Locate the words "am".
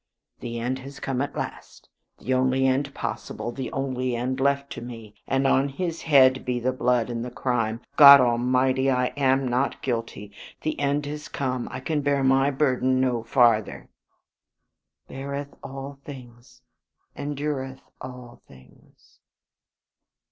9.15-9.47